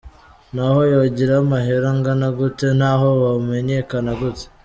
"N'aho 0.53 0.79
yogira 0.93 1.33
amahera 1.43 1.87
angana 1.93 2.27
gute, 2.37 2.67
n'aho 2.79 3.07
womenyekana 3.21 4.11
gute. 4.19 4.45